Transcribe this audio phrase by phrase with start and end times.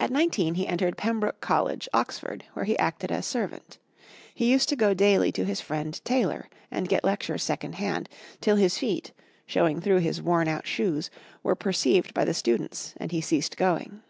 [0.00, 3.76] At nineteen, he entered Pembroke College, Oxford, where he acted as servant.
[4.34, 8.08] He used to go daily to his friend Taylor, and get lectures second hand,
[8.40, 9.12] till his feet,
[9.44, 11.10] showing through his worn out shoes,
[11.42, 14.02] were perceived by the students, and he ceased going.